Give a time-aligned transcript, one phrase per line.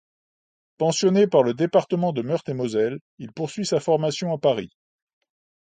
[0.79, 4.71] Pensionné par le département de Meurthe-et-Moselle, il poursuit sa formation à Paris.